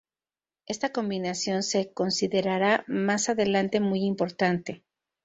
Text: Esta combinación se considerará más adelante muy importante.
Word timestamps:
Esta 0.65 0.91
combinación 0.91 1.61
se 1.61 1.93
considerará 1.93 2.83
más 2.87 3.29
adelante 3.29 3.79
muy 3.79 3.99
importante. 4.03 4.83